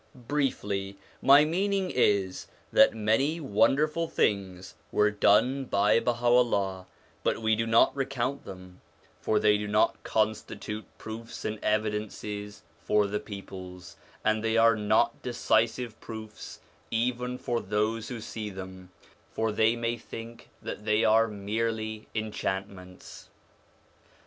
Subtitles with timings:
[0.15, 6.87] Briefly, my meaning is that many wonderful things were done by Baha'u'llah,
[7.21, 8.81] but we do not recount them;
[9.19, 13.95] for they do not constitute proofs and evidences for the peoples;
[14.25, 18.89] and they are not decisive proofs even for those who see them,
[19.31, 23.29] for they may think that they are merely enchantments.